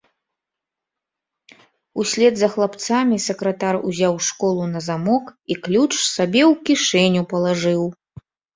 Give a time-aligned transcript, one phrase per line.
[2.03, 7.83] Услед за хлапцамі сакратар узяў школу на замок і ключ сабе ў кішэню палажыў.